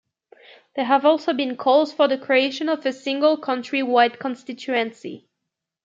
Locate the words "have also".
0.85-1.31